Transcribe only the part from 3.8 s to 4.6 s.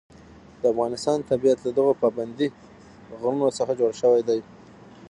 شوی دی.